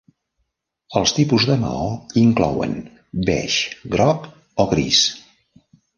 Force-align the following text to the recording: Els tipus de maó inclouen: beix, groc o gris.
Els 1.01 1.11
tipus 1.17 1.43
de 1.49 1.57
maó 1.65 1.91
inclouen: 2.21 2.73
beix, 3.29 3.59
groc 3.97 4.29
o 4.65 4.67
gris. 4.73 5.07